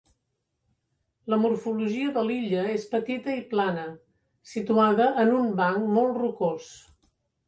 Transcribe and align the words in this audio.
La 1.33 1.37
morfologia 1.41 2.13
de 2.15 2.23
l'illa 2.29 2.63
és 2.75 2.87
petita 2.93 3.35
i 3.39 3.43
plana, 3.51 3.83
situada 4.53 5.07
en 5.25 5.35
un 5.41 5.53
banc 5.61 5.85
molt 5.99 6.19
rocós. 6.23 6.71